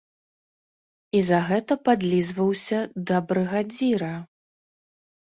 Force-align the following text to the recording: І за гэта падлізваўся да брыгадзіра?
І 1.19 1.19
за 1.27 1.39
гэта 1.49 1.77
падлізваўся 1.89 2.79
да 3.13 3.21
брыгадзіра? 3.33 4.09